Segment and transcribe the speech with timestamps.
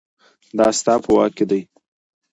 [0.57, 1.61] دا ستا په واک کې دي